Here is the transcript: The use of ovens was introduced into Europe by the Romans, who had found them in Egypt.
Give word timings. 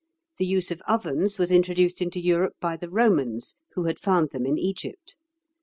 The 0.39 0.47
use 0.47 0.71
of 0.71 0.81
ovens 0.87 1.37
was 1.37 1.51
introduced 1.51 2.01
into 2.01 2.19
Europe 2.19 2.55
by 2.59 2.75
the 2.75 2.89
Romans, 2.89 3.55
who 3.73 3.83
had 3.83 3.99
found 3.99 4.31
them 4.31 4.47
in 4.47 4.57
Egypt. 4.57 5.15